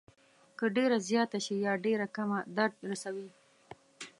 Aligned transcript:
که 0.57 0.65
ډېره 0.75 0.97
زیاته 1.09 1.39
شي 1.45 1.55
یا 1.65 1.73
ډېره 1.85 2.07
کمه 2.15 2.39
درد 2.57 2.75
رسوي. 2.89 3.29